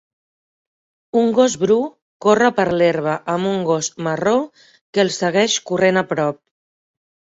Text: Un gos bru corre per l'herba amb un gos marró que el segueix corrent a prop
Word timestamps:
Un 1.19 1.27
gos 1.39 1.57
bru 1.63 1.77
corre 2.27 2.49
per 2.61 2.65
l'herba 2.81 3.13
amb 3.35 3.51
un 3.53 3.61
gos 3.69 3.91
marró 4.09 4.35
que 4.63 5.07
el 5.07 5.13
segueix 5.21 5.59
corrent 5.73 6.03
a 6.03 6.09
prop 6.15 6.41